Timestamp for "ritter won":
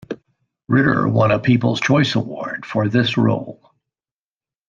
0.67-1.29